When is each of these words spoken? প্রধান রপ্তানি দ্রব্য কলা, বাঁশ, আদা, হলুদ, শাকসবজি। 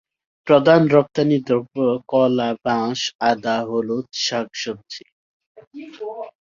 প্রধান 0.47 0.81
রপ্তানি 0.95 1.37
দ্রব্য 1.47 1.77
কলা, 2.11 2.49
বাঁশ, 2.65 2.99
আদা, 3.29 3.57
হলুদ, 3.69 4.07
শাকসবজি। 4.25 5.03